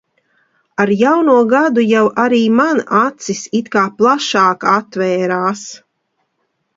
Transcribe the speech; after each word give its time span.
Ar 0.83 0.91
jauno 1.01 1.33
gadu 1.51 1.83
jau 1.89 2.01
arī 2.23 2.39
man 2.59 2.81
acis 3.01 3.41
it 3.59 3.69
kā 3.75 3.83
plašāk 3.99 4.65
atvērās. 4.73 5.63